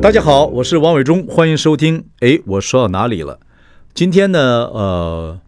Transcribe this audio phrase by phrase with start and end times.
[0.00, 2.04] 大家好，我是王伟忠，欢迎收听。
[2.20, 3.40] 哎，我说到哪里了？
[3.92, 4.38] 今天呢，
[4.72, 5.40] 呃，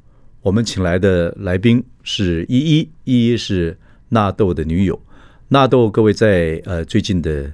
[0.43, 5.01] 我们请来的来宾是依依，依依是纳豆的女友。
[5.49, 7.53] 纳豆，各位在呃最近的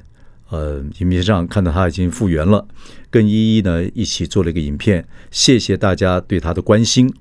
[0.48, 2.66] 呃影片上看到她已经复原了，
[3.10, 7.12] 跟依依呢一起做了一个影片，谢谢大家对她的关心。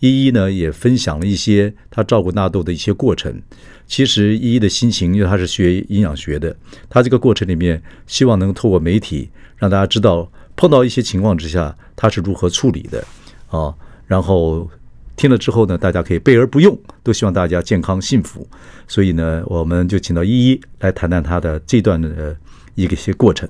[0.00, 3.40] 依依呢也分享了一些她照顾纳豆的一些过程。
[3.86, 6.56] 其实依依的心情，因为她是学营养学的，
[6.88, 13.04] 她这个过程里面希望能透过媒体让大家知道，碰到一些情况之下她是如何处理的
[13.48, 13.74] 啊。
[14.06, 14.68] 然后
[15.16, 18.46] 听了之后呢，大家可以备而不用，都希望大家健康幸福。
[18.88, 22.36] 所以呢，我们就请到依依来谈谈她的这段的
[22.74, 23.48] 一个些过程。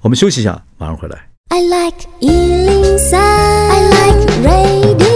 [0.00, 1.28] 我们休息一下，马上回来。
[1.48, 5.13] I like 103, I like radio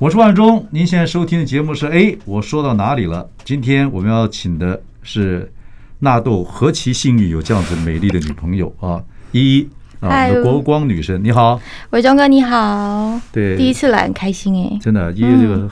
[0.00, 3.28] 我是万忠，您现在收听的节目是哎，我说到哪里了？
[3.44, 5.52] 今天我们要请的是
[5.98, 9.04] 纳豆，何其幸运有这样子美丽的女朋友啊！
[9.32, 9.68] 依依
[10.00, 15.70] 啊，我们的国光女神，你好，伟忠哥你好，对，第一次来很开心哎，真的，依依这个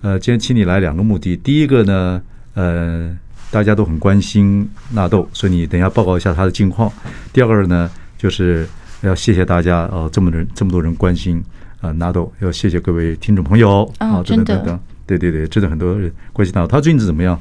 [0.00, 2.22] 呃，今天请你来两个目的，第一个呢，
[2.54, 3.14] 呃，
[3.50, 6.90] 大家都很关心纳豆，所以你等一下报告一下她的近况。
[7.30, 8.66] 第二个呢，就是
[9.02, 11.44] 要谢谢大家哦，这么人这么多人关心。
[11.80, 17.40] 啊，纳豆要谢谢各位听众朋友啊，等等等等，对对对，真的很多人关心到他最近是怎么样？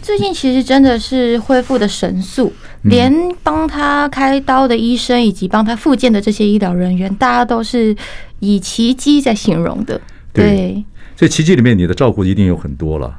[0.00, 2.52] 最近其实真的是恢复的神速，
[2.82, 7.94] 连帮他开刀的医生以及帮他复健的这些医疗人员，大家都是
[8.38, 10.00] 以奇迹在形容的。
[10.32, 10.82] 对，
[11.16, 13.12] 所以奇迹里面你的照顾一定有很多了。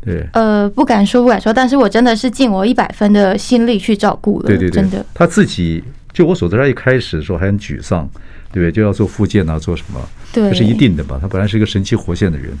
[0.00, 4.46] 对，呃，不敢说不敢说，但是我真的是尽我一百分的心力去照顾了。
[4.46, 5.04] 对对对，真的。
[5.12, 8.08] 他自己就我所知，他一开始的时候还很沮丧。
[8.54, 10.00] 对，就要做复健啊，做什么？
[10.32, 11.18] 对，这是一定的吧？
[11.20, 12.56] 他本来是一个神气活现的人，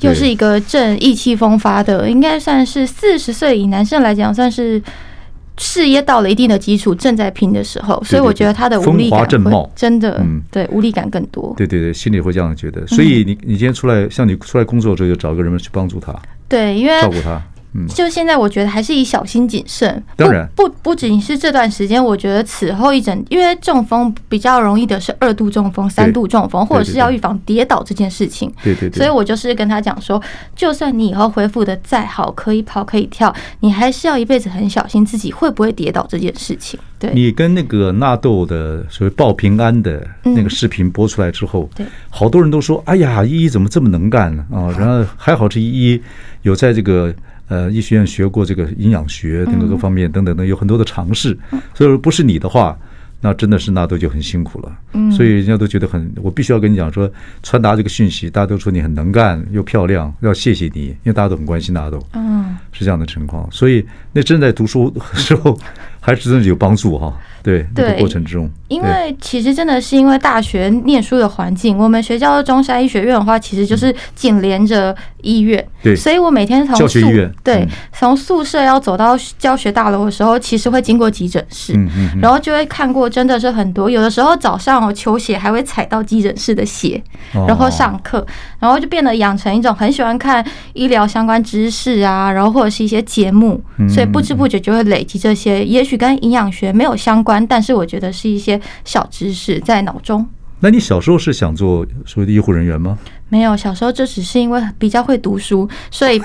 [0.00, 4.82] 又是一个正意气风发的，应该算是四十岁以男生来讲，算是
[5.56, 8.02] 事业到了一定的基础，正在拼的时候。
[8.04, 11.54] 所以我觉得他的无力感正茂，真的，嗯，对，无力感更多。
[11.56, 12.86] 对对对，心里会这样觉得。
[12.88, 16.12] 所以你你今天出来，像你出来工作之后，就找个人去帮助他，
[16.48, 17.40] 对，因为照顾他。
[17.88, 20.02] 就现在，我觉得还是以小心谨慎。
[20.16, 28.52] 当然，不不不仅是这段时间，我觉得此后一整，因为中风比较容易的是二度中风、三度中风，或者是要预防跌倒这件事情。
[28.62, 28.96] 对对对。
[28.96, 30.22] 所以我就是跟他讲说，
[30.54, 36.78] 就算你以后恢复的再好，可以跑可以跳，你还是要一辈子很小心自己会不会跌倒这件事情。
[36.98, 37.10] 对。
[37.12, 46.02] 你跟那个纳豆的所谓报平安的那个视频播出来之后，对，好多人都说：“哎呀，依依怎么这么能干呢？”啊，然后还好是依依
[46.42, 47.14] 有在这个。
[47.48, 51.36] 呃，医学院学过这个营养学等各个方面等等的，有很多的尝试。
[51.74, 52.76] 所以说不是你的话，
[53.20, 54.78] 那真的是纳豆就很辛苦了。
[54.92, 57.10] 嗯，所以人家都觉得很，我必须要跟你讲说，
[57.42, 62.04] 传达这个讯息，大家都说你很能干又漂亮，要谢谢你，因为大家都很关心纳豆。
[62.14, 63.48] 嗯，是这样的情况。
[63.50, 65.58] 所以那正在读书的时候，
[66.06, 67.12] 还是真的有帮助哈。
[67.42, 81.72] 对，那个过程之中，因为其实真的是因为大学念书的环境，我们学校的中山医学院的话，其实就是紧连着医院，对，所以我每天从教学医院，对，从宿舍要走到教学大楼的时候，其实会经过急诊室，
[82.20, 87.00] 然后就会看过真的是很多，有的时候早上球鞋还会踩到急诊室的鞋，
[87.32, 88.26] 然后上课，
[88.58, 97.44] 然后就变得养成一种很喜欢看医疗相关知识啊，然后或者是一些节目，所以不知不觉就会累积这些，也许跟营养学没有相关。
[97.46, 100.26] 但是我觉得是一些小知识在脑中。
[100.60, 102.96] 那你小时候是想做所谓的医护人员吗？
[103.28, 106.18] 没有，小时候就只是因为比较会读书，所以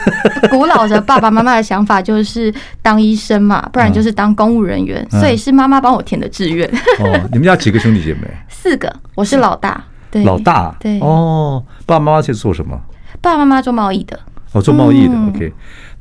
[0.49, 5.05] 古老的爸爸妈妈的想法就是当医生嘛，不然就是当公务人员。
[5.09, 6.65] 所以是妈妈帮我填的志愿。
[7.01, 8.21] 哦，你们家几个兄弟姐妹？
[8.47, 9.83] 四个，我是老大。
[10.09, 10.73] 对，老大。
[10.79, 10.97] 对。
[11.01, 12.79] 哦，爸爸妈妈是做什么？
[13.19, 14.17] 爸爸妈妈做贸易的。
[14.53, 15.15] 哦，做贸易的。
[15.27, 15.51] OK。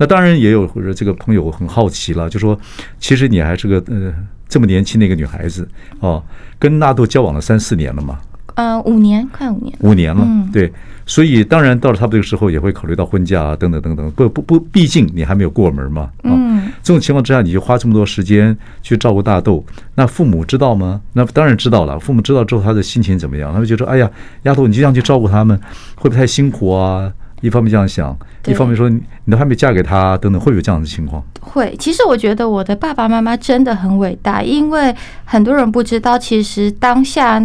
[0.01, 2.59] 那当然也有或者这个朋友很好奇了，就说
[2.99, 4.13] 其实你还是个呃。
[4.51, 5.69] 这么年轻的一个女孩子
[6.01, 6.21] 哦，
[6.59, 8.19] 跟纳豆交往了三四年了嘛？
[8.57, 10.27] 呃，五年，快五年，五年了。
[10.53, 10.73] 对，
[11.07, 14.11] 所以当然到了差不多这个时候，也会考虑到婚嫁啊，等等等等。
[14.11, 16.11] 不不不，毕竟你还没有过门嘛。
[16.25, 19.65] 嗯，这种情况之下，你就花这么多时间去照顾大豆，
[19.95, 21.01] 那父母知道吗？
[21.13, 21.97] 那当然知道了。
[22.01, 23.53] 父母知道之后，他的心情怎么样？
[23.53, 24.11] 他们觉得：“哎呀，
[24.43, 25.57] 丫头，你就这样去照顾他们，
[25.95, 27.13] 会不会太辛苦啊？
[27.41, 28.17] 一方面这样想，
[28.47, 29.01] 一方面说你
[29.31, 31.23] 都还没嫁给他，等等，会有这样的情况？
[31.41, 31.75] 会。
[31.79, 34.95] 其实我觉得我的爸爸妈妈真的很伟大，因为
[35.25, 37.41] 很多人不知道，其实当下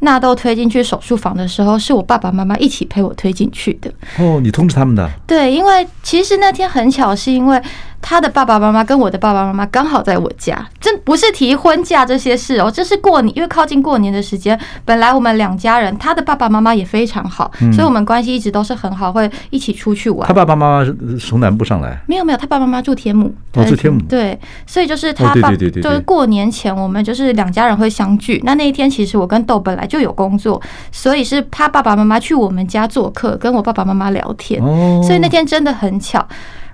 [0.00, 3.90] 纳豆推进去手术房的时候，是我爸爸妈妈一起陪我推进去的。
[4.18, 5.08] 哦，你通知他们的？
[5.26, 7.62] 对，因为其实那天很巧，是因为。
[8.08, 20.28] 他的爸爸妈妈跟我的爸爸妈妈刚好在我家，这不是提婚嫁这些事哦，这是过年，因为靠近过年的时间，本来我们两家人，他的爸爸妈妈也非常好，所以我们关系一直都是很好，会一起出去玩。
[20.28, 22.00] 他爸爸妈妈是从南部上来？
[22.06, 23.34] 没有没有，他爸爸妈妈住天母。
[23.54, 24.00] 哦，住天母。
[24.08, 24.38] 对，
[24.68, 28.40] 所以就是他爸，就是过年前我们就是两家人会相聚。
[28.44, 30.62] 那那一天其实我跟豆本来就有工作，
[30.92, 34.62] 所以是他爸爸妈妈去我们家做客，跟我爸爸妈妈聊天。
[34.62, 36.24] 哦，所以那天真的很巧。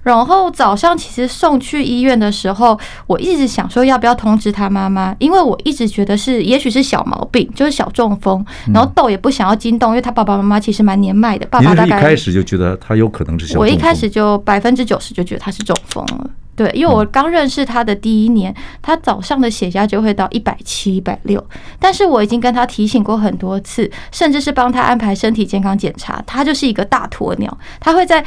[0.03, 8.45] 然后早上其实送去医院的时候，我一直想说要不要通知他妈妈，因为我一直觉得是也许是小毛病，就是小中风。
[8.75, 13.69] 然后豆也不想要惊动，因为他爸爸妈妈其实蛮年迈的，爸爸大概一开始就觉得他有可能是小中风。
[13.69, 18.53] 我一开始就百分之九十就觉得他是中风了，对，因为我刚认识他的第一年，
[18.83, 21.45] 他早上的血压就会到一百七、一百六，
[21.79, 28.25] 但是我已经跟他提醒过很多次，甚至是帮他安排身体健康检查，他就是一个大鸵鸟，他会在。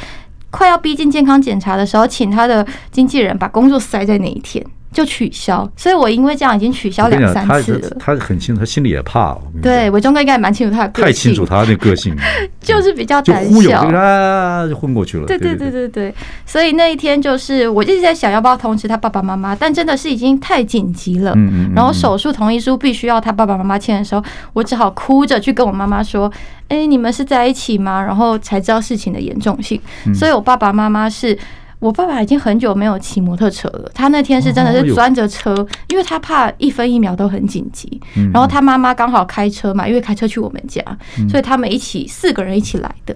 [0.56, 4.64] 快要逼近健康检查的时候，请他的经纪人把工作塞在那一天。
[4.96, 7.96] 就取消，所以我因为这样已经取消两三次了。
[8.00, 9.36] 他很清楚，他心里也怕。
[9.60, 11.04] 对，伟忠哥应该也蛮清楚他的个性。
[11.04, 12.16] 太清楚他的个性，
[12.62, 15.26] 就是比较胆小，就忽悠他就昏过去了。
[15.26, 16.14] 对对对对对，
[16.46, 21.34] 所以那一天就是我一直在想要不要通知他爸爸妈妈，但真的是已经太紧急了。
[21.74, 26.32] 然后手术同意书必须要他爸爸妈妈签的时候，我只好哭着去跟我妈妈说
[26.68, 29.78] ：“哎，你们是在一起吗？”然后才知道事情的严重性。
[30.14, 31.38] 所以我爸爸妈妈是。
[31.78, 33.90] 我爸爸已经很久没有骑摩托车了。
[33.94, 35.54] 他那天是真的是钻着车，
[35.88, 38.00] 因为他怕一分一秒都很紧急。
[38.32, 40.82] 然后他妈妈刚好开车嘛，因为开车去我们家，
[41.28, 43.14] 所以他们一起四个人一起来的。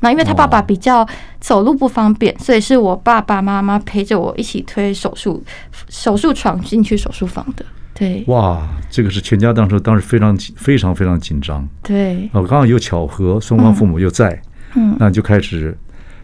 [0.00, 1.06] 那因为他爸爸比较
[1.40, 5.42] 走路不方便，所以是我爸爸妈妈陪着我一起推手术
[5.88, 7.64] 手术床进去手术房的。
[7.94, 11.66] 对，哇，这个是全家当时当时非常非常非常紧张。
[11.82, 14.40] 对，哦，刚好又巧合，双方父母又在，
[14.74, 15.76] 嗯，那就开始。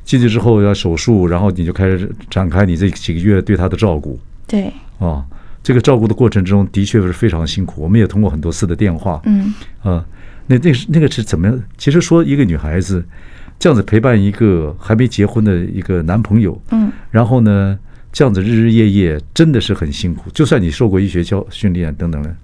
[0.08, 4.18] 进去之后要手术，然后你就开始展开你这几个月对他的照顾。
[4.46, 5.22] 对，啊，
[5.62, 7.82] 这个照顾的过程中的确是非常辛苦。
[7.82, 9.52] 我们也通过很多次的电话，嗯，
[9.82, 10.02] 啊，
[10.46, 11.62] 那那是那个是怎么样？
[11.76, 13.04] 其实说一个女孩子
[13.58, 17.78] 这样子陪伴一个还没结婚的一个男朋友，嗯，然后呢，
[18.10, 20.30] 这样子日日夜夜真的是很辛苦。
[20.30, 22.34] 就算你受过医学教训练等等的。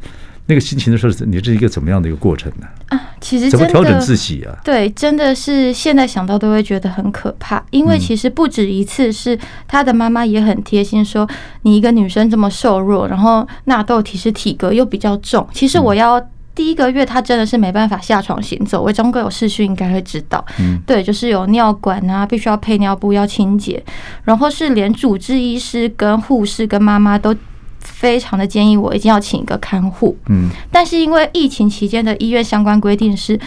[0.47, 2.67] 那个心情的时候，你是一个怎么样的一个过程呢？
[2.89, 4.55] 啊，其实怎么调整自己啊？
[4.63, 11.27] 对，真的是现在想到都会觉得很可怕，因为其实不止一次是他的妈妈也很贴心，说
[11.63, 16.21] 你一个女生这么瘦弱，然后纳豆其实体格又比较重，其实我要
[16.55, 18.83] 第一个月他真的是没办法下床行走。
[18.83, 23.83] 伟忠哥有视讯应该会知道，嗯，对，就是有尿管啊，必须要配尿布要清洁，
[24.25, 27.35] 然后是连主治医师跟护士跟妈妈都。
[27.85, 33.39] 非常的建议我一定要请一个看护，嗯，但是因为疫情期间的医院相关规定是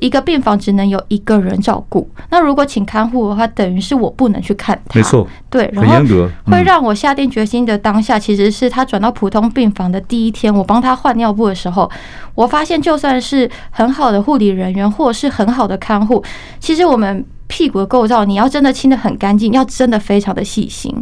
[0.00, 6.04] 一个病房只能有一个人照顾，那如果请看护的话，等于是我不能去看他，没错，对，然后
[6.46, 11.88] 会让我下定决心的当下，其实是他转到普通病房的第一天，我帮他换尿布的时候，
[12.34, 16.22] 我发现就算是很好的护理人员或是很好的看护，
[16.58, 17.24] 其实我们。
[17.46, 20.94] 屁股的构造，你要真的清的很干净，要真的非常的细心。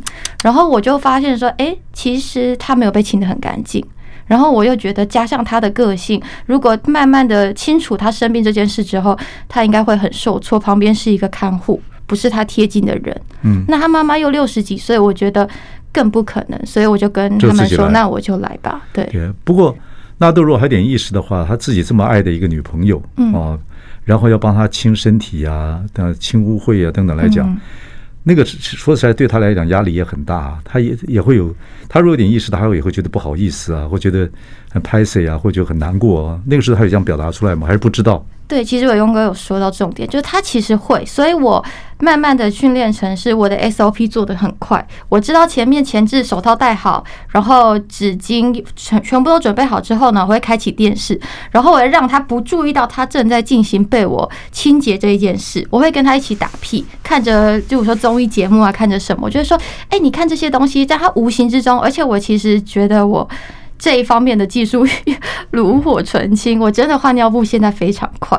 [0.43, 3.85] 然后我就发现说，哎，其实他没有被清的很干净。
[4.27, 10.59] 然后我又觉得，加上他的个性，如果慢慢的清楚他生病这件事之后，他应该会很受挫。
[10.59, 13.21] 旁边是一个看护，不是他贴近的人。
[13.43, 15.47] 嗯，那他妈妈又六十几岁，我觉得
[15.93, 16.59] 更不可能。
[16.65, 18.81] 所以我就跟他们说，那我就来吧。
[18.93, 19.07] 对。
[19.45, 19.77] 不过
[20.19, 23.59] 纳豆如果还有点意识的话，他自己这么爱的一个女朋友，嗯。
[24.05, 25.83] 然后要帮他清身体啊，
[26.19, 27.59] 清污秽啊等等来讲，
[28.25, 31.55] 那个说实在对他来讲压力也很大，他也也会有，
[31.89, 34.29] 他如果有点意识，他会也会觉得不好意思啊，会觉得
[34.71, 36.41] 很 p i s y 啊，会觉得很难过啊。
[36.47, 37.67] 那个时候他有这样表达出来吗？
[37.67, 38.25] 还是不知道？
[38.53, 41.65] 对，其实伟忠哥有说到重点，就是他其实会，所以我
[42.01, 44.87] 慢慢的训练成是我的 SOP 做得很快。
[45.09, 51.19] 我知道前面前置手套戴好，然后纸巾全全部都准备好之后呢，我会开启电视，
[51.51, 55.67] 然后我会让他不注意到他正在进行被我清洁这一件事。
[55.71, 63.27] 我会跟他一起打屁，看着就是说综艺节目啊，看着什么，我就会说，哎，你看这些东西，在他无形之中，而且我其实觉得我。
[63.83, 64.87] 这一方面的技术
[65.51, 68.39] 炉火纯青，我真的换尿布现在非常快，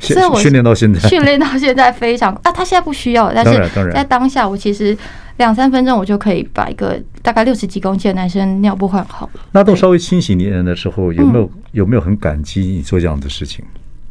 [0.00, 4.98] 所以我训练到现在，训练到现在非常啊， 他现在不需要，但是在当下我其实
[5.36, 9.40] 两三分钟我就可以把一个大概六十几公斤的男生尿布换好了。
[9.52, 13.64] 那都稍微清醒一点的时候，有没有有没有很感激你做这样的事情？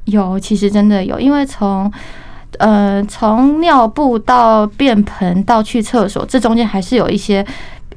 [0.06, 1.92] 有，其实真的有，因为从
[2.58, 7.46] 呃，从尿布到便盆到去厕所，这中间还是有一些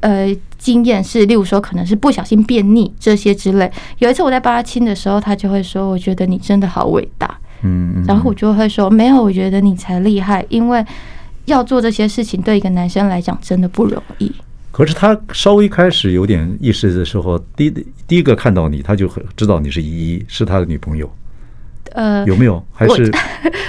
[0.00, 0.26] 呃
[0.62, 3.68] 经验，是例如说可能是不小心便秘这些之类。
[3.98, 7.28] 有一次我在帮他亲的时候，他就会说：“我觉得你真的好伟大。”
[7.62, 10.84] 嗯，然后我就会说：“没有，我觉得你才厉害，因为
[11.46, 14.32] 要做这些事情对一个男生来讲真的不容易。”
[14.70, 21.10] 可是他稍微开始有点意识的时候，第一第一个看到你，他就很知道你是依依，是他的女朋友。
[21.92, 22.64] 呃，有没有？
[22.72, 23.12] 还是？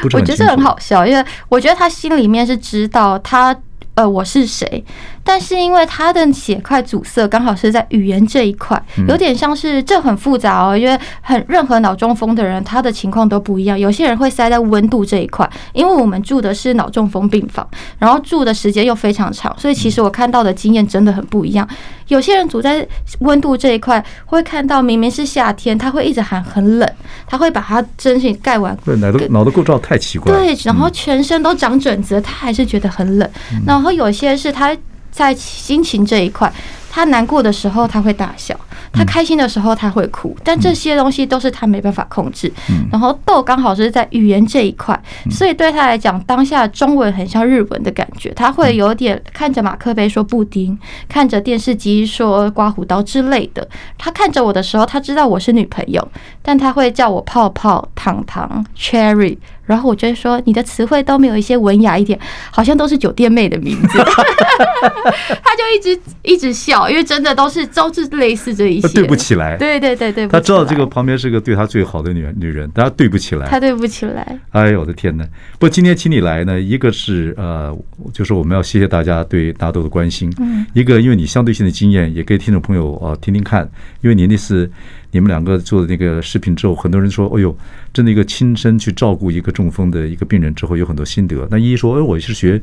[0.03, 3.53] 我觉得这很好笑，因为我觉得他心里面是知道他
[3.95, 4.83] 呃我是谁。
[5.23, 10.77] 但是因为他的血块阻塞，刚好是在语言这一块，有点像是这很复杂哦。
[10.77, 13.79] 因为很任何脑中风的人，他的情况都不一样。
[13.79, 21.67] 有些人会塞在温度这一块，因为我们住的是脑中风病房，然后住的时间又非常长，所以其实我看到的经验真的很不一样。
[22.09, 22.85] 有些人住在
[23.19, 26.89] 温度这一块，会看到明明是夏天，他会一直喊很冷，
[27.25, 28.77] 他会把他真心盖完。
[28.83, 30.33] 对，脑的脑的构造太奇怪。
[30.33, 33.29] 对，然后全身都长疹子，他还是觉得很冷。
[33.65, 34.75] 然后有些是他。
[35.13, 36.51] 在心情这一块，
[36.89, 38.59] 他难过的时候他会大笑，
[38.91, 42.51] 他开心的时候他会哭，但这些东西都是他没办法控制。
[42.91, 50.77] 然后豆刚好是在语言这一块，所以对他来讲，当下中文很像日文的感觉，他会有点看着马克杯说布丁，
[51.07, 53.67] 看着电视机说刮胡刀之类的。
[53.99, 56.05] 他看着我的时候，他知道我是女朋友，
[56.41, 59.37] 但他会叫我泡泡、糖糖、cherry。
[59.65, 62.19] 然后我就说，你的词汇都没有一些文雅一点，
[62.51, 63.97] 好像都是酒店妹的名字。
[63.97, 68.87] 他就一直一直笑，因为真的都是都是类似这一些。
[68.89, 74.39] 对不起来，对对对对，他知道这个旁边是个对他最好的女人女人，但他对不起来，他对不起来。
[74.51, 75.23] 哎呦我的天呐！
[75.53, 77.75] 不过今天请你来呢，一个是呃，
[78.13, 80.31] 就是我们要谢谢大家对大豆的关心。
[80.39, 80.65] 嗯。
[80.73, 83.69] 一个因为你相对性的经验，也给听众朋友啊听听看，
[84.01, 84.69] 因为你那次。
[85.13, 87.55] 你们两个做的那个视频之后，很多人说：“哎呦，
[87.93, 92.59] 真的一个亲身去照顾一个中风的一个病人之后，有很多心得。”那依依说：“哎，我是学，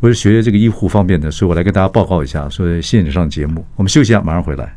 [0.00, 2.46] 我是学这个医护方面的，所以我来跟大家报告一下。
[2.50, 4.76] 所以谢谢你上节目，我们休息一下，马上回来。”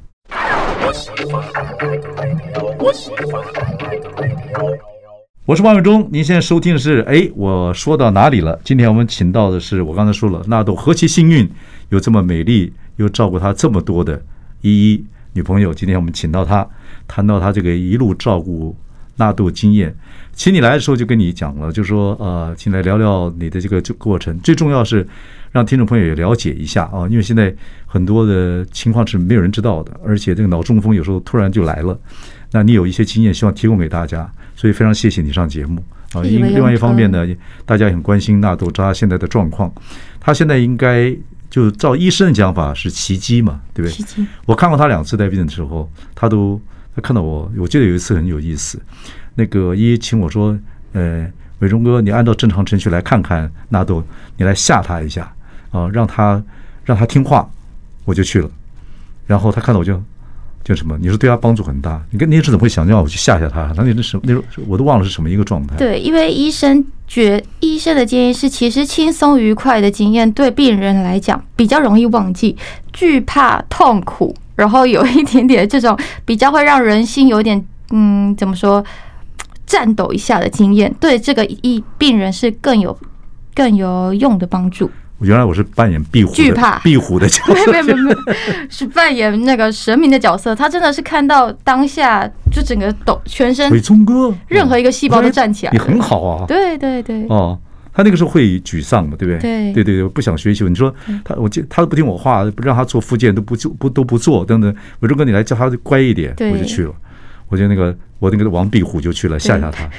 [5.45, 8.57] 我是王伟忠，您现在收听的是哎，我说到哪里了？
[8.63, 11.45] 今天我们请到的是我刚才说了，纳豆何其幸运，
[11.89, 14.21] 有这么美丽又照顾他这么多的
[14.61, 15.73] 依依女朋友。
[15.73, 16.65] 今天我们请到她。
[17.09, 18.73] 谈到他这个一路照顾
[19.17, 19.93] 纳豆经验，
[20.31, 24.39] 请你来的时候就跟你讲了，就说呃，请来聊聊你的这个过程。
[24.39, 25.05] 最重要是
[25.51, 27.53] 让听众朋友也了解一下啊，因为现在
[27.85, 31.99] 很多的情况是没有人知道的，而且这个脑中风有时候突然就来了，
[32.51, 36.23] 那你有一些经验，希望提供给大家，所以非常谢谢你上节目啊。
[36.23, 37.27] 因另外一方面呢，
[37.65, 39.69] 大家也很关心纳豆，知道他现在的状况，
[40.21, 41.13] 他现在应该
[41.49, 43.91] 就照医生的讲法是奇迹嘛，对不对？
[43.91, 44.25] 奇迹。
[44.45, 46.61] 我看过他两次带病的时候，他都。
[46.99, 48.81] 看到我，我记得有一次很有意思，
[49.35, 50.57] 那个一请我说，
[50.93, 51.25] 呃，
[51.59, 54.03] 伟忠哥，你按照正常程序来看看纳豆，
[54.37, 55.31] 你来吓他一下
[55.71, 56.43] 啊，让他
[56.83, 57.49] 让他听话，
[58.05, 58.49] 我就去了。
[59.27, 60.01] 然后他看到我就
[60.63, 62.01] 就什么，你说对他帮助很大。
[62.11, 63.71] 你跟你是怎么会想让我去吓吓他？
[63.75, 65.75] 那你那什那时候我都忘了是什么一个状态。
[65.77, 72.57] 对，因为医生觉医生的建议是，其实轻松愉快的经验对病人来讲比较容易忘记，
[72.91, 74.35] 惧怕痛苦。
[74.59, 78.83] 然后有一点点这种比较会让人心有点嗯，怎么说，
[79.65, 82.95] 颤抖一下的经验，对这个一病人是更有
[83.55, 84.91] 更有用的帮助。
[85.21, 88.17] 原来我是扮演壁虎惧怕壁虎的角色， 没有没有没有，
[88.69, 90.55] 是扮演那个神明的角色。
[90.55, 97.57] 他真的是看到当下就整个抖全身，伟忠哥，任何一个细胞都站起来，你很好啊，对对对，哦。
[97.99, 99.73] 他那个时候会沮丧嘛，对不对？
[99.73, 100.63] 对对对，不想学习。
[100.63, 100.93] 你说
[101.25, 104.73] 他，我记他都不听我话，不让他做复健，都不做，不都不做，等等。
[105.01, 106.93] 伟忠哥，你来叫他乖一点，我就去了。
[107.49, 109.89] 我觉得那个我那个王壁虎就去了，吓吓他。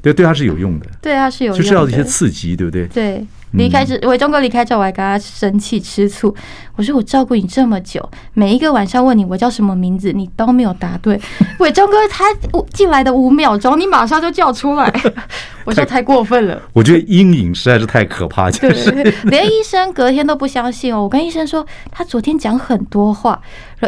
[0.00, 0.86] 对，对他是有用的。
[1.02, 2.86] 对他是有用的，就是要一些刺激，对不对？
[2.86, 3.26] 对。
[3.54, 6.32] 离开之伟忠哥离开之后，我还跟他生气吃醋。
[6.76, 11.20] 我说我照顾你这么久，每一个晚上问你我叫什么名字，你都没有答对。
[11.58, 12.24] 伟忠哥他
[12.72, 14.88] 进来的五秒钟，你马上就叫出来，
[15.70, 16.60] 我说太过分了。
[16.74, 18.90] 我觉得阴影实在是太可怕，就是
[19.24, 21.02] 连医生隔天都不相信哦。
[21.02, 23.40] 我跟医生说，他昨天讲很多话，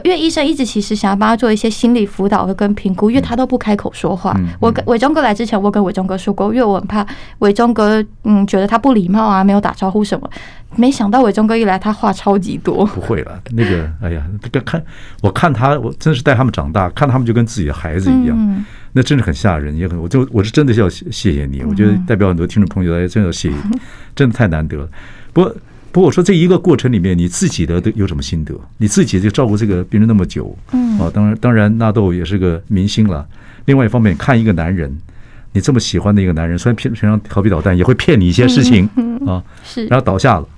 [0.02, 4.34] 因为医生一直其实想要帮他做一些心理辅导和跟评估，因为他都不开口说话。
[4.58, 7.06] 我跟伟忠哥来之前，我跟伟忠哥说过，因为我很怕
[7.40, 9.42] 伟忠哥嗯觉得他不礼貌啊。
[9.42, 10.30] 没有打招呼什么，
[10.76, 12.86] 没想到伟忠哥一来，他话超级多。
[12.86, 14.82] 不会了，那个， 哎呀，这个看，
[15.20, 23.78] 我看他，我真是带他们长大，看他们就跟自己的孩子一样，嗯、那真是很吓人，也很，我就我是真的要谢谢你，我觉得代表很多听众朋友，哎真的要谢谢你，
[24.16, 24.88] 真的太难得了。
[25.32, 25.56] 不过，
[25.92, 28.54] 不过我说这一个过程里面，你自己的有什么心得？
[28.78, 33.26] 你自己就照顾这个病人那么久，嗯，啊，当然，当然，纳豆也是个明星了。
[33.66, 34.96] 另外一方面，看一个男人。
[35.54, 38.88] 你这么喜欢的一个男人，虽然平平常调皮捣蛋，也会骗你一些事情
[39.26, 40.48] 啊， 是，然后倒下了，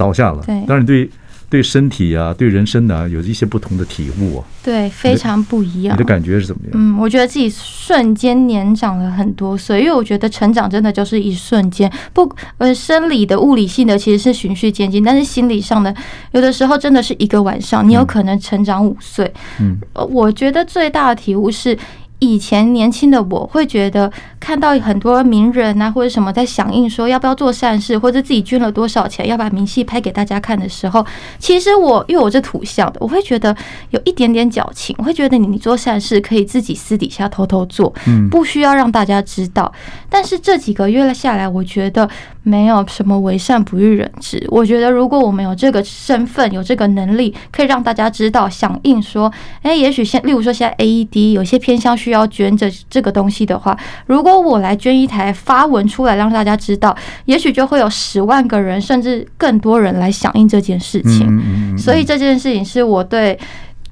[0.00, 0.42] 倒下了。
[0.46, 1.08] 对，当然对。
[1.50, 4.44] 对身体啊，对人生呢，有一些不同的体悟啊。
[4.62, 5.96] 对，非常不一样。
[5.96, 6.70] 你的感觉是怎么样？
[6.74, 11.92] 嗯，我觉得自己瞬间年长了很多岁，因为我觉得成长真的就是一瞬间。
[12.12, 15.92] 不，呃，生理的、物理性的其实是循序渐进，但是心理上的，
[16.30, 19.28] 有的时候真的是一个晚上，你有可能成长五岁。
[19.58, 19.76] 嗯，
[20.08, 21.76] 我觉得最大的体悟是。
[22.22, 31.04] 以前年轻的我会觉得，看到很多名人啊或者什么在响应说要不要做善事，或者自己捐了多少钱要把明细拍给大家看的时候，
[31.38, 33.56] 其实我因为我是土象的，我会觉得
[33.90, 37.94] 有一点点矫情，我会觉得你你做善事可以自己私底下偷偷做，
[38.30, 39.72] 不需要让大家知道。
[40.10, 42.06] 但是这几个月下来，我觉得
[42.42, 44.44] 没有什么为善不欲人知。
[44.48, 49.32] 我觉得如果我们有这个身份，有这个能力，可以让大家知道响应说，
[49.62, 52.10] 哎，也许现例如说现在 AED 有些偏向需。
[52.10, 56.94] 需要捐这这个东西的话，如果我来捐一台发文出来让大家知道，
[57.24, 61.78] 也许就会有十万个人甚至更多人来响应这件事情。
[61.78, 63.38] 所以这件事情是我对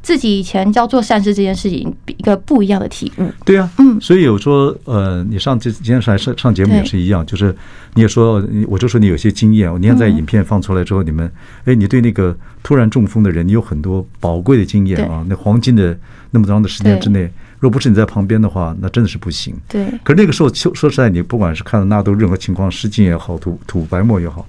[0.02, 3.30] 自己以前叫做善事这件事情一个不一样的体悟。
[3.44, 7.54] 对啊，嗯，所以有说呃，你上这今天上来上上节目也是一样，就是
[7.94, 9.70] 你也说，我就说你有些经验。
[9.80, 11.30] 你看在影片放出来之后，你们
[11.64, 15.24] 哎，你对那个突然中风的人，你有很多宝贵的经验啊。
[15.28, 15.98] 那黄金的
[16.30, 17.30] 那么长的时间之内。
[17.60, 19.54] 若不是你在旁边的话，那真的是不行。
[19.68, 19.84] 对。
[20.04, 24.46] 可是那个时候，说说实在，你不管是看到纳豆任何情况，失禁也好，吐吐白沫也好，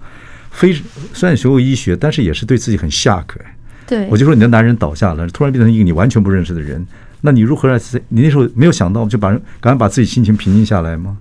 [0.52, 0.74] 非
[1.14, 3.40] 虽然学过医学，但是也是对自己很吓客。
[3.88, 4.08] 对。
[4.10, 6.86] 我就说你的男人倒下了，突然变成一个你完全不认识的人，
[7.22, 7.80] 那你如何来？
[8.10, 11.18] 你那时候没有想到，就把人赶快把自己心情平静下来吗？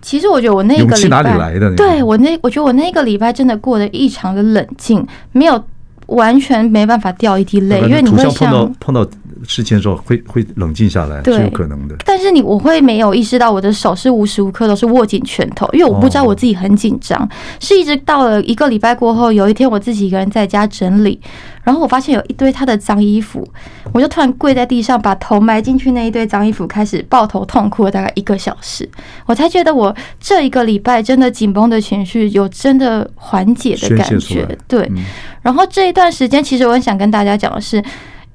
[0.00, 1.74] 其实我觉得我那个勇气哪里来的？
[1.76, 5.62] 对我那，我觉得我那个礼拜真的过得异常的冷静，没有
[6.08, 9.06] 完全没办法掉一滴泪，因为你会碰到碰到。
[9.46, 11.96] 事情的时候会会冷静下来，是有可能的。
[12.04, 17.28] 但是你我会没有意识到我的手是无时无刻都是握紧拳头，因为我不知道我自己很紧张。
[17.60, 21.20] 是一直到了一个礼拜过后，有一天我自己一个人在家整理，
[21.62, 23.46] 然后我发现有一堆他的脏衣服，
[23.92, 28.88] 我就突然跪在地上，把头埋进去那一堆脏衣服，开始抱头痛哭了大概一个小时，
[29.26, 34.46] 我才觉得我这一个礼拜真的紧绷的情绪有真的缓解的感觉。
[34.66, 34.90] 对，
[35.42, 37.82] 然后这一段时间其实我很想跟大家讲的是，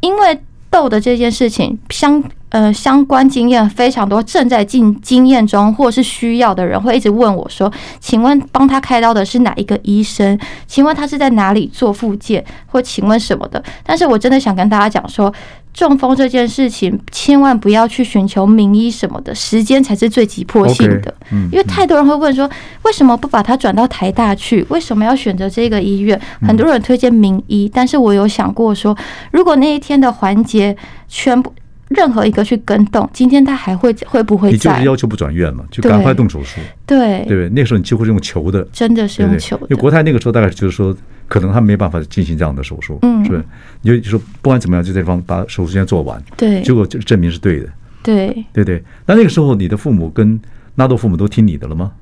[0.02, 0.40] 因为。
[0.70, 10.40] 豆的这件事情相呃相关经验非常多，正在进经验中或是需要的人会一直问我说：“请问帮他开刀的是哪一个医生？
[10.68, 12.44] 请问他是在哪里做复健？
[12.68, 15.34] 或请问什么的？”但是我真的想跟大家讲说。
[15.80, 21.16] 中风这件事情，千万不要去寻求名医什么的，时间才是最急迫性的。
[21.50, 22.50] 因为太多人会问说，
[22.82, 24.66] 为什么不把他转到台大去？
[24.68, 26.20] 为什么要选择这个医院？
[26.42, 28.94] 很多人推荐名医，但是我有想过说，
[29.32, 30.76] 如果那一天的环节
[31.08, 31.54] 全部。
[31.90, 34.54] 任何一个去跟动，今天他还会会不会在？
[34.54, 36.62] 你就是要求不转院嘛，就赶快动手术。
[36.86, 39.64] 对对对，那时候你几乎是用求的，真的是用求的。
[39.72, 40.96] 因为国泰那个时候大概就是说，
[41.30, 43.46] 可能他没办法进行这样的手术，嗯，是不是？
[43.84, 46.22] 你就说不管怎么样，就这地方把手术先做完。
[46.36, 47.70] 对，结果就证明是对的。
[48.04, 50.38] 对对对，那那个时候你的父母跟
[50.76, 51.94] 纳豆父母都听你的了吗？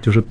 [0.00, 0.24] 就是。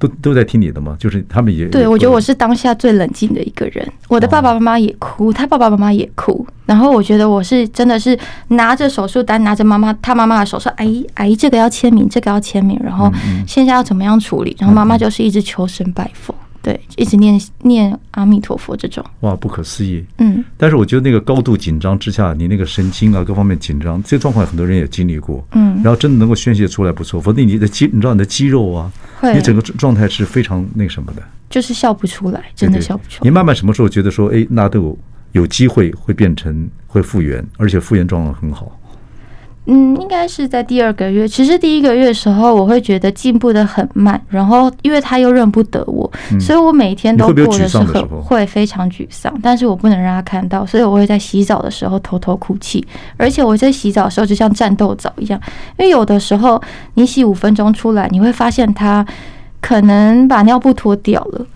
[0.00, 0.96] 都都在听你的吗？
[0.98, 3.86] 就是他们也对，我觉得我是当下最冷静的一个人。
[4.08, 6.46] 我的爸爸妈妈也哭，他爸爸妈妈也哭。
[6.64, 13.12] 然后我觉得我是真的是拿着手术单，拿着妈妈他妈妈的手说：“阿姨阿姨，这个要签名，这个要签名。”然后
[13.46, 14.56] 现在要怎么样处理？
[14.58, 16.34] 然后妈妈就是一直求神拜佛。
[16.62, 20.04] 对，一直念念阿弥陀佛这种，哇，不可思议。
[20.18, 25.42] 嗯，但是我觉得那个高度紧张之下，你那个神经啊，各方面紧张，这个状况很多人也经历过。
[25.52, 28.92] 嗯，然后真的能够宣泄出来不错，否则你的肌，你知道你的肌肉啊，
[29.34, 33.20] 你整个状态是非常那什么的，就是笑不出来，真的笑不出来。
[33.22, 34.98] 你慢慢什么时候觉得说，哎，那都有
[35.32, 38.78] 有机会会变成会复原，而且复原状况很好。
[39.66, 41.28] 嗯，应该是在第二个月。
[41.28, 44.20] 其实第一个月的时候，我会觉得进步的很慢。
[44.28, 49.32] 然后，因为他又认不得我，所以我每天都过的是很会非常沮丧。
[49.42, 52.84] 但是我不能让他看到，所以我会在洗澡的时候偷偷哭泣。
[53.16, 55.40] 而且我在洗澡的时候就像战斗澡一样，
[55.78, 56.60] 因为有的时候
[56.94, 59.06] 你洗五分钟出来，你会发现他
[59.60, 61.46] 可能把尿布脱掉了。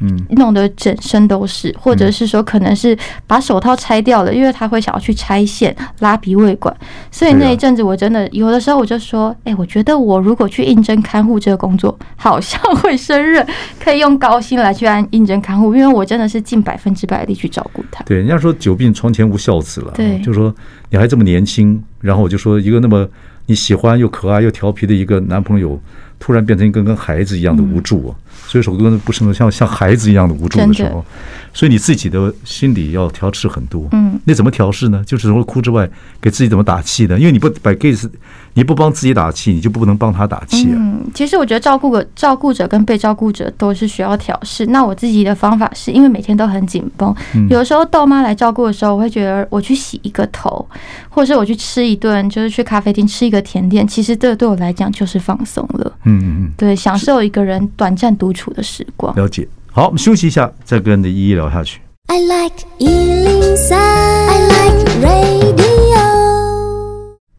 [0.00, 6.74] 嗯，弄得整身都是，或者是说可能是把手套拆掉了，因为他会想要去拆线拉鼻胃管，
[7.10, 13.46] 所以那一阵子我真的有的时候我就说，哎，我觉得我如果去应征看护这个工作，好像会胜任，
[13.78, 18.02] 可以用高薪来去按应征看护，因为我真的是尽百分之百力去照顾他。
[18.04, 20.52] 对，人家说久病床前无孝子了，对，就是说
[20.90, 23.08] 你还这么年轻，然后我就说一个那么
[23.46, 25.80] 你喜欢又可爱又调皮的一个男朋友。
[26.20, 28.14] 突然变成一个跟孩子一样的无助啊。
[28.46, 31.04] 所以首歌不是像像孩子一样的无助的时候，
[31.52, 33.86] 所以你自己的心理要调试很多。
[33.92, 35.02] 嗯，那怎么调试呢？
[35.06, 35.88] 就是除了哭之外，
[36.20, 37.18] 给自己怎么打气呢？
[37.18, 38.08] 因为你不把 gays，
[38.54, 40.76] 你不帮自己打气，你就不能帮他打气啊。
[40.76, 44.66] 嗯，其实我觉得照顾个照顾者跟被照顾者都是需要调试。
[44.66, 47.14] 那我自己的方法是因为每天都很紧绷，
[47.50, 50.66] 有的时候豆妈来照顾的时候，我会觉得我去洗一个头，
[51.08, 55.92] 或者是我去吃一顿，就是去咖啡厅吃一个甜点，其实这对我来讲就是放松了。
[56.04, 59.14] 嗯嗯嗯，对，享受一个人短暂独处的时光。
[59.16, 59.46] 了解。
[59.72, 61.80] 好，我们休息一下，再跟着依依聊下去。
[62.06, 65.64] I like 103, I like radio。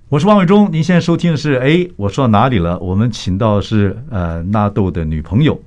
[0.09, 2.77] 我是王伟忠，您现在收听的是哎，我说到哪里了？
[2.79, 5.59] 我们请到是呃纳豆的女朋友，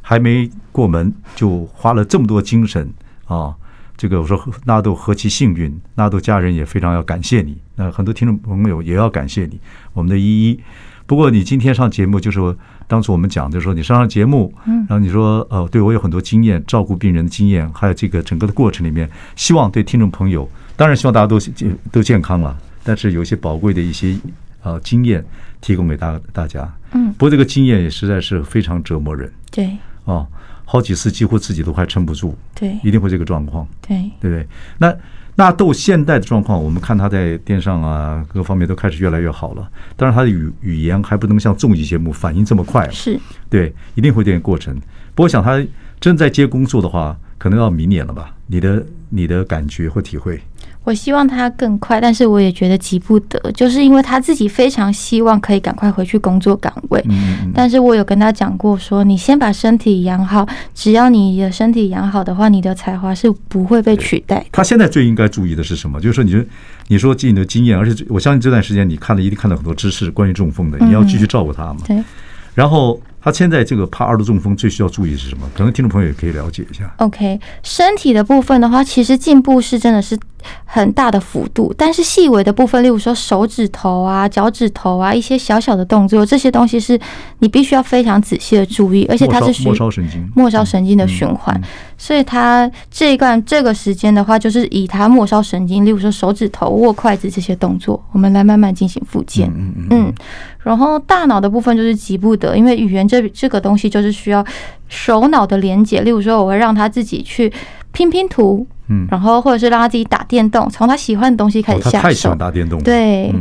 [0.00, 2.90] 还没过门就花了这么多精神
[3.26, 3.54] 啊。
[3.96, 7.56] 这个我说纳豆何其幸运，纳豆家人也非常要感谢你。
[7.76, 9.58] 那很多听众朋友也要感谢你，
[9.92, 10.60] 我们的依依。
[11.06, 24.16] 不过你今天上节目，就是说当初我们讲就是说你上上节目，然后你说呃，对我有很多经验，照顾病人的经验，还有这个整个的过程里面，希望对听众朋友，当然希望大家都健都健康了，但是有一些宝贵的一些
[24.62, 25.22] 呃经验
[25.60, 26.66] 提供给大大家。
[26.92, 29.30] 嗯，不过这个经验也实在是非常折磨人。
[29.50, 30.26] 对，哦，
[30.64, 32.36] 好几次几乎自己都快撑不住。
[32.54, 33.66] 对，一定会这个状况。
[33.86, 34.46] 对，对不对？
[34.78, 34.94] 那。
[35.36, 39.68] 纳豆现在的状况，我们看他在电视上啊，各方面都开始越来越好了。
[39.96, 43.18] 当然，他的语语言还不能像综艺节目反应这么快，是
[43.50, 44.72] 对，一定会有点过程。
[45.12, 45.60] 不过，想他
[45.98, 48.32] 真在接工作的话，可能要明年了吧？
[48.46, 50.40] 你的你的感觉或体会？
[50.84, 57.02] 我希望他更快，但是我也觉得急不得，就是因为他自己非常希望可以赶快回去工作岗位。
[57.08, 64.44] 嗯，但是我有跟他讲过，说你先把身体养好，只要你的身体养好的话，你的才华是不会被取代。
[64.52, 65.98] 他现在最应该注意的是什么？
[65.98, 66.44] 就是说，你说
[66.88, 71.78] 你说尽你的经验，而且我相信这段时间你看了一定看到很多知识关于中风的，你要继续照顾他嘛。
[71.86, 71.96] 对。
[72.54, 75.48] 然后他现在这个怕二度中风，最需要注意的是什么？
[75.56, 76.92] 可能听众朋友也可以了解一下。
[76.98, 80.18] OK，身体的部分的话，其实进步是真的是。
[80.64, 86.98] 很大的幅度，但是细微的部分，例如说手指头啊、脚趾头啊，一些小小的动作，这些东西是
[87.38, 91.60] 你必须要非常仔细的注意，而且它是末梢神经、末梢神经的循环，
[91.96, 99.50] 所以它这一段这个时间的话，就是以它末梢神经，例如说手指头、握筷子这些动作，我们来慢慢进行复健。
[99.90, 100.12] 嗯，
[100.62, 104.44] 然后大脑的部分就是急不得，因为语言这这个东西就是需要
[104.88, 107.52] 手脑的连接，例如说我会让他自己去
[107.92, 108.66] 拼拼图。
[108.88, 111.96] 嗯，然后或者是让他自己打电动，从他喜欢的东西开始下手。
[111.96, 112.82] 他太喜欢打电动。
[112.82, 113.32] 对，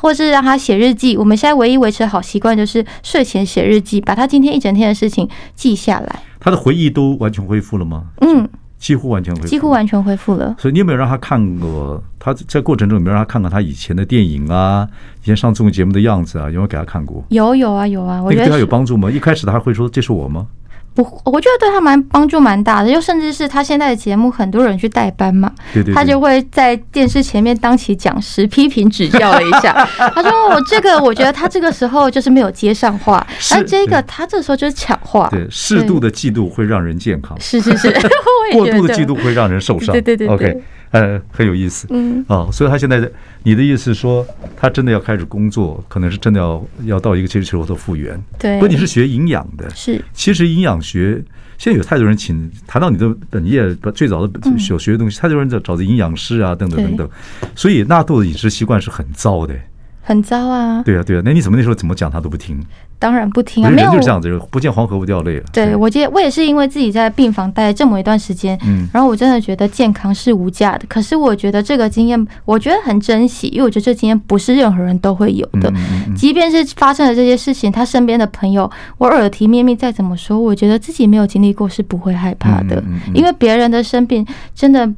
[0.00, 1.16] 或者是让他写日记。
[1.16, 6.22] 我们现在唯一维持的好习惯就是睡前写日记，把他今天一整天的事情记下来。
[6.38, 8.04] 他的回忆都完全恢复了吗？
[8.20, 10.54] 嗯，几乎完全恢复，几乎完全恢复了。
[10.58, 12.02] 所以你有没有让他看过？
[12.18, 14.86] 他在过程中有没有让他看看他以前的电影啊，
[15.22, 16.46] 以前上综艺节目的样子啊？
[16.46, 17.24] 有没有给他看过？
[17.30, 19.10] 有有啊有啊，我觉得对他有帮助吗？
[19.10, 20.46] 一开始他会说这是我吗？
[20.94, 29.72] 不，我觉得对他蛮帮助蛮大的，就甚至是他现在的节目，很多人去代班嘛，对对对，他就会在电视前面当起讲师，批评指教了一下。
[30.14, 35.28] 他说：“我这个，我觉得他这个时候就是没有接上话，而这个他这时候就是抢话。
[35.30, 37.90] 对，适度的嫉妒会让人健康，是是是，
[38.52, 39.92] 过度的嫉妒会让人受伤。
[39.92, 43.10] 对对对对，OK。”呃，很有意思，嗯，啊，所以他现在的，
[43.42, 44.24] 你的意思是说，
[44.56, 48.54] 他真的要开始工作，可能是真的要要到一个阶段做复原，对。
[48.56, 51.22] 不过你是学营养的，是，其实营养学
[51.56, 57.10] 现在有太多人请谈到你的本业，最早的所学的东西，太多人在找的营养师啊，等等等等，
[57.54, 59.54] 所以纳豆的饮食习惯是很糟的。
[60.02, 60.82] 很糟啊！
[60.84, 62.60] 对啊，对啊，那你怎么那时候怎么讲他都不听？
[62.98, 65.44] 当然不听啊，没有就是这样子，不见黄河不掉泪了。
[65.52, 70.84] 对，我记得我也是因为自己在病房待这么一段时间，嗯，然后我真的觉得健康是无价的。
[70.88, 75.72] 可是我觉得这个经验，我觉得很珍惜，因为我觉得这经验不是任何人都会有的。
[76.14, 82.82] 即便是发生了这些事情，他身边的朋友，我耳提面命再怎么说，我觉得自己没有经历过是不会害怕的，
[83.14, 84.88] 因为别人的生病真的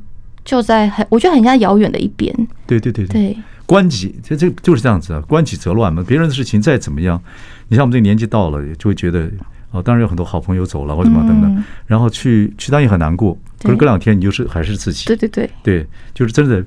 [0.44, 2.34] 就在很，我觉得很像遥远的一边。
[2.66, 3.34] 对对对对。
[3.66, 6.04] 关己，这这就是这样子啊，关己则乱嘛。
[6.06, 7.20] 别人的事情再怎么样，
[7.68, 9.30] 你像我们这个年纪到了，就会觉得
[9.70, 13.38] 哦，当然有很多好朋友走了或者什么等等，然后去去当也很难过。
[13.62, 15.06] 可是隔两天你就是还是自己。
[15.06, 16.64] 对对对，对，就是真的。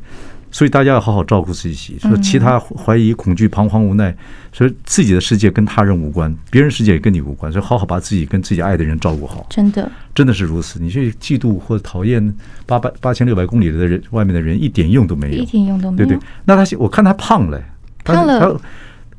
[0.50, 1.98] 所以大家要好好照顾自己。
[2.00, 4.16] 说其他怀疑、恐惧、彷徨、无奈，
[4.52, 7.52] 所以自己的世界跟他人无关，别人世界也跟你无关。
[7.52, 9.46] 所以好好把自己跟自己爱的人照顾好。
[9.50, 10.80] 真的，真的是如此。
[10.80, 12.34] 你去嫉妒或者讨厌
[12.66, 16.08] 八百八千六百公里的人，外面的人一点用都没有，一点用都没有。
[16.08, 17.62] 对对，那他我看他胖了，
[18.04, 18.60] 胖了。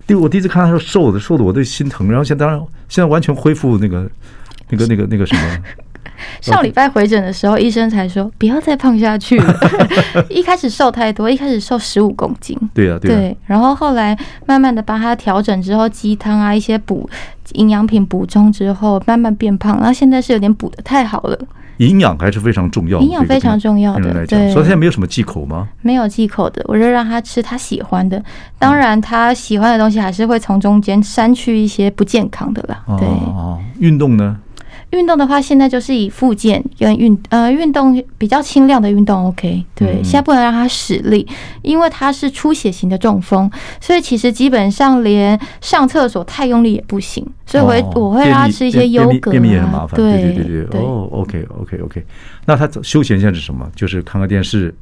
[0.07, 2.09] 第我第一次看他说瘦的，瘦的我都心疼。
[2.09, 4.11] 然后现在当然现在完全恢复那个
[4.71, 5.59] 那个那个那个什么
[6.41, 9.55] 上礼拜回诊的时候，医生才说不要再胖下去了。
[10.29, 12.59] 一开始瘦太多，一开始瘦十五公斤。
[12.75, 13.37] 对啊，对，对。
[13.47, 17.09] 然后后来慢慢的帮他调整之后，鸡汤啊一些补
[17.53, 19.77] 营养品补充之后，慢慢变胖。
[19.79, 21.39] 然后现在是有点补的太好了。
[21.79, 24.27] 营养还是非常重要，营养非常重要的。
[24.27, 25.69] 对，所以现在没有什么忌口吗？
[25.83, 28.21] 没有忌口的，我就让他吃他喜欢的。
[28.59, 32.83] 当然，他喜欢的东西还是会从中间删去一些不健康的啦。
[32.99, 34.37] 对，哦，运动呢？
[34.91, 39.65] 运动的话，现在就是以复健跟运呃运动比较轻量的运动，OK。
[39.75, 41.27] 对，现在不能让他使力，
[41.63, 49.33] 因为他是出血型的中风，所以其实基本上连上厕所太用力也不行，所以我会我会让他吃一些优格啊。
[49.33, 49.97] 便秘也很麻烦。
[49.97, 50.81] 对对对对。
[50.81, 52.05] 哦，OK OK OK。
[52.47, 53.71] 那他休闲现在是什么？
[53.77, 54.75] 就是看看电视。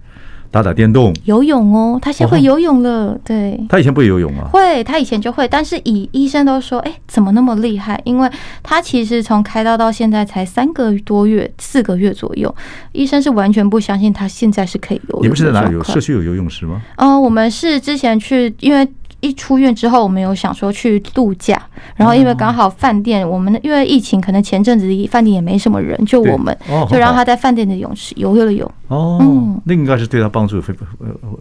[0.57, 3.09] 打打电动，游泳哦，他现在会游泳了。
[3.09, 4.49] 哦、对，他以前不会游泳啊？
[4.51, 8.01] 会，他以前就会，但是以医生都说，哎、欸，怎么那么厉害？
[8.05, 8.31] 因为
[8.63, 12.55] 他其实从开刀到现在才三个多月，四个月左右，
[12.93, 15.25] 医生是完全不相信他现在是可以游泳。
[15.25, 16.81] 你们是在哪里有社区有游泳池吗？
[16.97, 18.89] 嗯、呃，我们是之前去，因为。
[19.21, 21.61] 一出院之后，我们有想说去度假，
[21.97, 26.57] 然后因为刚好饭店，我们因为疫情，可能前阵子饭店也没什么人，就我们
[26.91, 28.71] 就让他在饭店的泳池游了泳。
[28.89, 30.75] 哦，嗯，那应该是对他帮助会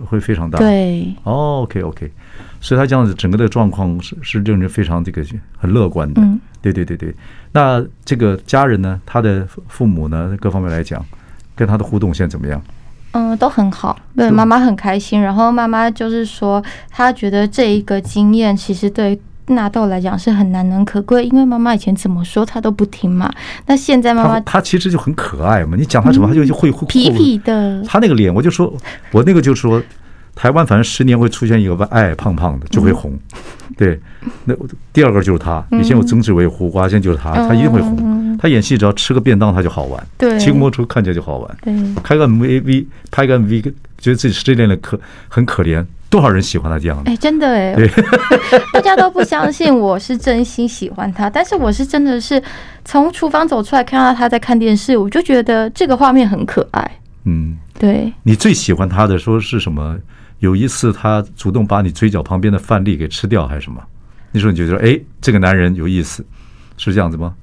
[0.06, 0.58] 会非常大。
[0.58, 2.12] 对，哦，OK OK，
[2.62, 5.24] 所以他这样子整个的状况是是令人非常这个
[5.58, 6.22] 很乐观的。
[6.22, 7.14] 嗯，对对对对。
[7.52, 11.06] 那这个家人呢，他的父母呢，各方面来讲，
[11.54, 12.62] 跟他的互动现在怎么样？
[13.18, 15.22] 嗯，都很好，对，妈妈很开心。
[15.22, 23.32] 然后妈妈就是说，她觉得这一个经验其实对纳豆来讲是很难能可贵，因为妈妈以前怎么说她都不听嘛。
[23.68, 27.82] 那现在妈妈她其实就很可爱嘛，你讲她什么，她就就会皮皮的。
[27.84, 28.74] 她那个脸，我就说，
[29.12, 29.82] 我那个就说。
[30.36, 33.18] 台湾反正十年会出现一个矮矮胖胖的就会红，
[33.78, 33.98] 对，
[34.44, 34.54] 那
[34.92, 35.66] 第二个就是他。
[35.72, 38.38] 以前有曾志伟、胡瓜，现在就是他，他一定会红。
[38.38, 40.08] 他演戏只要吃个便当，他就好玩。
[40.18, 41.58] 对，骑摩托车看起来就好玩。
[41.62, 43.62] 对，开个 MV，拍个 MV，
[43.98, 45.84] 觉得自己失恋了可很可怜。
[46.10, 47.12] 多少人喜欢他这样的？
[47.12, 47.76] 哎，真的哎，
[48.72, 52.42] 大家都不相信我是真心喜欢他，但是我是真的是
[52.86, 56.92] 从厨房走出来看到他在看电视，我就觉得这个画面很可爱。
[57.24, 58.12] 嗯，对。
[58.24, 59.98] 你最喜欢他的说是什么？
[60.40, 63.82] 有一次，他主动把你嘴角旁边的饭粒给吃掉，还是什么？
[64.32, 66.26] 那时候你就觉得，哎，这个男人有意思，
[66.78, 67.34] 是这样子吗？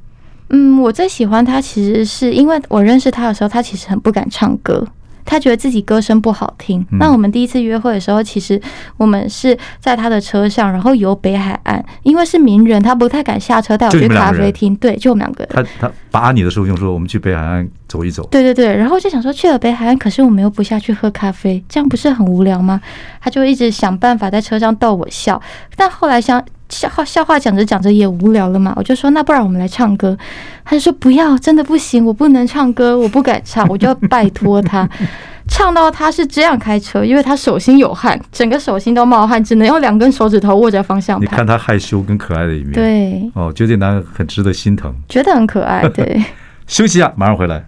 [0.50, 4.86] 嗯，我最喜欢他，其实是因为我认识他的时候，他其实很不敢唱歌。
[5.24, 6.84] 他觉得自己歌声不好听。
[6.92, 8.60] 那我们第一次约会的时候，其实
[8.96, 14.74] 我们是在他的车上，然后游北海岸，因为是名人，他不太敢下车带我去咖啡厅。
[14.76, 15.66] 对，就我们两个人。
[15.78, 18.26] 他他把你的时候用说，我们去北海岸走一走。
[18.30, 22.80] 对对对，然后就想说去了北海岸，可是我们又不下去喝咖啡，这样不是很无聊吗？
[23.20, 25.40] 他就一直想办法在车上逗我笑，
[25.76, 26.44] 但后来想。
[26.72, 30.16] 笑话笑话讲着讲着也无聊了嘛，我就说那不然我们来唱歌，
[30.64, 34.88] 他就说不要，真的不行，我不能唱歌，我不敢唱，我就要拜托他，
[35.46, 41.28] 唱到他是这样开车，因为他手心有汗，整个手心都冒汗，只能用两根手指头握着方向盘。
[41.30, 46.22] 你看他害羞跟可爱的一面，对，哦，觉得这男人很值得心疼，觉得很可爱，对。
[46.66, 47.62] 休息一下，马上回来。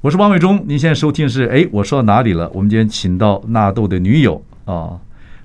[0.00, 2.48] 我是王伟忠，您现在收听的是哎，我说到哪里了？
[2.54, 4.92] 我们今天请到纳豆的女友啊，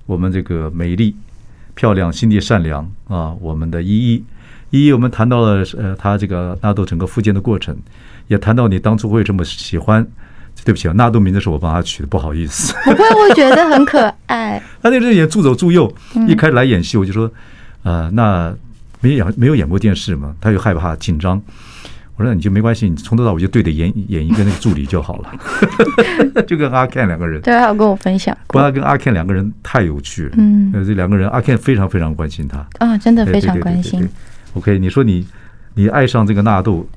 [0.06, 1.16] 我们这个美丽、
[1.74, 4.24] 漂亮、心地善良啊，我们的依依
[4.70, 7.76] 依依，我们谈到了呃，她这个纳豆整个复健的过程，
[8.28, 10.06] 也谈到你当初会这么喜欢。
[10.64, 12.76] 对不起啊，纳豆名字是我帮她取的，不好意思。
[12.86, 14.62] 不会，我觉得很可爱。
[14.84, 15.92] 他那阵演《助走助右》，
[16.28, 17.30] 一开始来演戏，我就说，
[17.82, 18.56] 呃，那
[19.02, 21.42] 没演没有演过电视嘛，他又害怕紧张。
[22.16, 25.34] 我说你就没关系，你从头到尾就对着演 演一个那个助理就好了，
[26.46, 27.42] 就跟阿 Ken 两个人。
[27.42, 28.54] 对，他有跟我分享过。
[28.54, 34.08] 不过他跟阿 Ken 两个人太有趣了，嗯，这两个人阿 Ken 非常非常关心他啊，真的非常关心。
[34.54, 35.26] OK，你说你
[35.74, 36.88] 你爱上这个纳豆，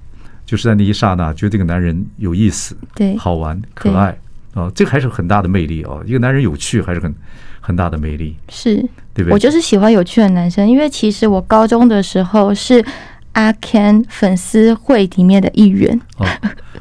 [0.44, 4.14] 就是在那一刹那觉得这个男人有意思，对，好玩可爱
[4.52, 7.14] 啊，这个还是很大的魅力啊，一个男人有趣还是很
[7.61, 8.74] 很大的魅力，是
[9.14, 9.33] 对不对？
[9.33, 12.85] 我就是喜欢有趣的男生，因为其实我高中的时候是。
[13.37, 16.27] 阿 Ken 粉丝会里面的一员哦，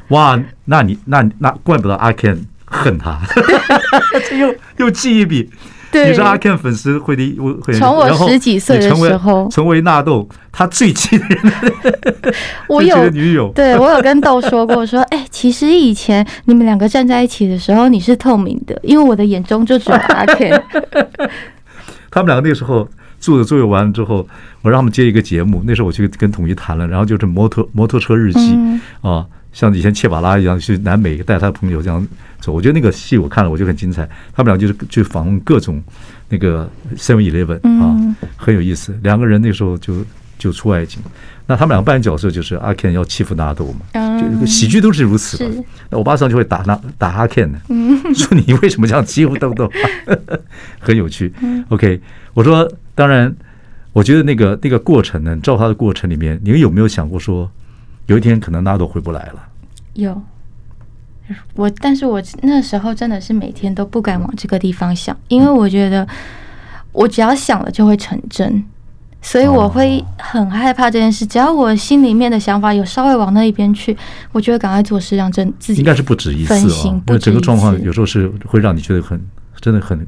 [0.08, 3.20] 哇，那你那那怪不得阿 Ken 恨他，
[4.28, 5.50] 这又 又记一笔。
[5.92, 11.52] 对，你是阿 Ken 粉丝会的会，从我十几岁的时候成为纳豆他最亲的人，
[12.68, 20.60] 我有女友，对我有跟豆说过，说哎，其实以前你们两个站在一起的时候，你是透明的，因为我的眼中就只有阿 Ken。
[22.10, 22.88] 他们两个那个时候。
[23.18, 24.28] 做着作业完了之后，
[24.62, 25.62] 我让他们接一个节目。
[25.66, 28.56] 那时候我去跟统一谈了，然后就是摩托摩托车日记
[29.00, 32.06] 啊，像以前切瓦拉一样去南美带他的朋友这样
[32.40, 32.52] 走。
[32.52, 34.08] 我觉得那个戏我看了，我就很精彩。
[34.34, 35.82] 他们俩就是去访问各种
[36.28, 38.98] 那个 Seven Eleven 啊，很有意思。
[39.02, 40.04] 两个人那时候就
[40.38, 41.00] 就出外景，
[41.46, 43.80] 那他们两个扮演角色就是阿 Ken 要欺负纳豆嘛，
[44.40, 45.64] 就喜剧都是如此嘛。
[45.88, 47.58] 那我爸上就会打那打阿 Ken 呢，
[48.14, 49.70] 说你为什么这样欺负豆豆？
[50.78, 51.32] 很有趣。
[51.70, 51.98] OK，
[52.34, 53.32] 我说当然，
[53.92, 57.48] 我觉得那个那个过程呢，照他的过程里面，你们有没有想过说，
[58.06, 59.48] 有一天可能纳豆回不来了？
[59.92, 60.20] 有。
[61.54, 66.06] 我，但是我那时候真的是每天都不敢往这个地方想，因为我觉得
[66.92, 68.64] 我只要想了就会成真，
[69.20, 71.26] 所以我会很害怕这件事。
[71.26, 73.96] 只要我心里面的想法有稍微往那一边去，
[74.30, 77.02] 我就会赶快做事，让真自己应该是不止一次啊。
[77.08, 79.20] 那整个状况有时候是会让你觉得很
[79.60, 80.06] 真的很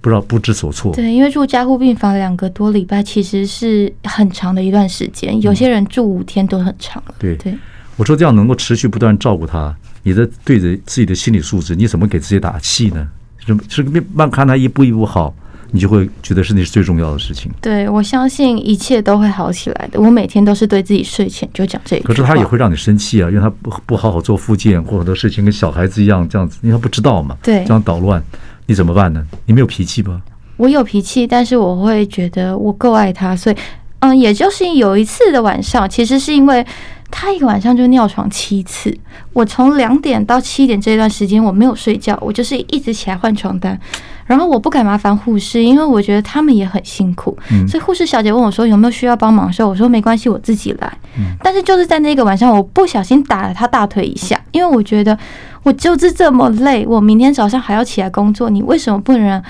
[0.00, 0.94] 不知道不知所措。
[0.94, 7.14] 对，因为住加护病房两个多礼拜其实是很长的一段时间，有些人住五天都很长了。
[7.18, 7.54] 对对，
[7.96, 9.74] 我说这样能够持续不断照顾他。
[10.02, 13.08] 你的对着自己的心理素质，你怎么给自己打气呢？
[13.44, 15.34] 是是慢慢看他一步一步好，
[15.72, 17.50] 你就会觉得是那是最重要的事情。
[17.60, 20.00] 对，我相信一切都会好起来的。
[20.00, 22.04] 我每天都是对自己睡前就讲这个。
[22.04, 27.36] 可是他也会让你生气啊，因为他不不好好做复健，或者很多事情跟小孩子一样这样子，因为他不知道嘛。
[27.42, 28.22] 对，这样捣乱，
[28.66, 29.24] 你怎么办呢？
[29.46, 30.22] 你没有脾气吗？
[30.56, 33.56] 我有脾气，但是我会觉得我够爱他，所以
[34.00, 36.64] 嗯，也就是有一次的晚上，其实是因为。
[37.08, 38.92] 他一个晚上就尿床七次，
[39.32, 43.80] 我从两点到七点这段时间我没有睡觉，我就是一直起来换床单，
[44.26, 47.36] 然后我不敢麻烦护士，因为我觉得他们也很辛苦，
[47.66, 50.98] 所以护士小姐问我说有没有需要帮忙的时候，我说没关系，我自己来。
[51.42, 55.16] 但是就是在那个晚上，我不小心打了他大腿一下，因为我觉得
[55.62, 59.42] 我就是这么累，我明天早上还要起来工作，你为什么不能？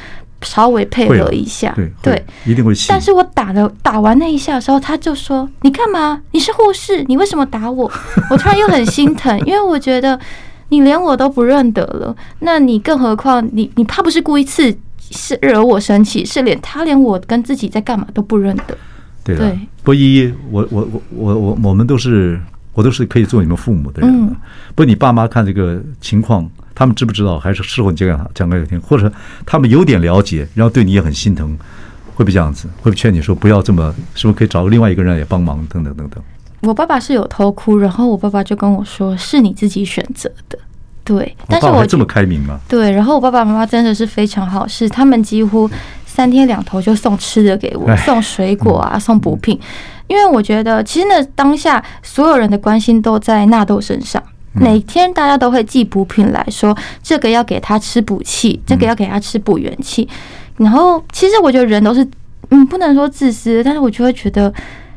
[0.42, 2.72] 稍微配合一下，对对，一定会。
[2.88, 6.20] 但是我打了打完那一下的时候，他就说：“你干嘛？
[6.32, 7.90] 你是护士，你为什么打我？”
[8.30, 10.16] 我突然又很心疼，因为我觉得
[10.68, 18.76] 你连我都不认得了，那你更何况你你怕不是故意刺是惹我生气，是连他连我跟自己在干嘛都不认得。
[19.22, 22.40] 对对，不一一，我我我我我我们都是
[22.72, 24.36] 我都是可以做你们父母的人，
[24.74, 26.48] 不你爸妈看这个情况。
[26.78, 27.38] 他们知不知道？
[27.40, 29.10] 还是事后你讲讲给他听，或者
[29.46, 31.56] 他们有点了解，然后对你也很心疼，
[32.14, 32.68] 会不会这样子？
[32.82, 33.94] 会不会劝你说不要这么？
[34.14, 35.66] 是不是可以找个另外一个人也帮忙？
[35.70, 36.22] 等等等等。
[36.60, 40.58] 我爸爸是有偷哭，然后我爸爸就跟我说：“是你自己选择的。”
[41.04, 42.58] 对，但是我这么开明吗？
[42.66, 45.70] 对，然后我爸爸妈妈真的是非常好，是他们几乎
[46.04, 49.56] 三天两头就送吃的给我，送水果啊，送补品，
[50.08, 54.22] 因为我觉得其实那当下所有人的关心都在纳豆身上。
[54.58, 60.08] 每天大家都会寄补品来说，这个要给他吃补气，这个要给他吃补元气。
[60.56, 62.04] 然后，其实我觉得人都是，
[62.48, 64.50] 嗯，不能说自私，但是我就会觉得，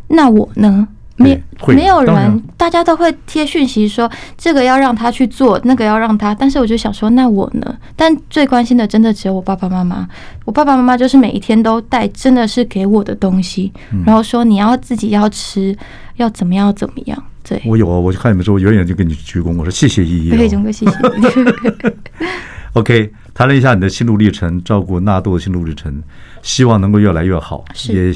[0.07, 0.87] 那我呢？
[1.19, 6.33] 没没有人，大家都会贴讯息说这个要让他去做，那个要让他。
[6.33, 7.77] 但是我就想说，那我呢？
[7.95, 10.07] 但最关心的真的只有我爸爸妈妈。
[10.45, 13.71] 我爸爸妈妈就是每一天都带，真的是给我的东西，
[14.05, 15.75] 然后说你要自己要吃，
[16.15, 17.23] 要怎么样怎么样。
[17.43, 20.29] 对，我有啊，我就看你们说，我远远就给你鞠躬，我说谢谢依依。
[20.29, 20.91] 可以，钟哥，谢谢。
[22.73, 26.01] OK，谈了一下你的心路历程，照顾纳豆的心路历程，
[26.41, 28.15] 希望能够越来越好，也。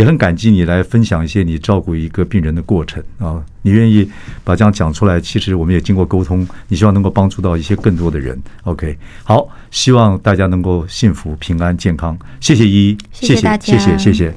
[0.00, 3.44] 也很感激你来分享一些你照顾一个病人的过程啊！
[3.60, 4.10] 你愿意
[4.42, 8.40] 把这样讲出来，其实我们也经过沟通，你希望能够帮助到一些更多的人。
[8.62, 12.18] OK，好，希望大家能够幸福、平安、健康。
[12.40, 14.34] 谢谢依依，谢谢，谢谢，谢谢。